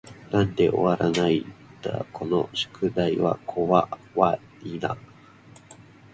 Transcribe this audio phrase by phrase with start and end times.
[0.31, 1.45] なんで終わらない
[1.83, 3.89] だこの宿題は怖い
[4.19, 4.39] y
[4.79, 4.97] な